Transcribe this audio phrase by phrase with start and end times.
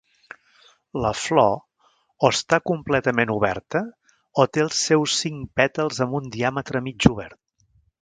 [1.05, 3.83] La flor o està completament oberta
[4.45, 7.43] o té els seus cinc pètals amb un diàmetre mig obert.